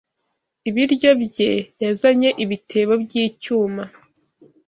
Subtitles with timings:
[0.69, 1.51] Ibiryo bye
[1.83, 3.83] yazanye ibitebo byicyuma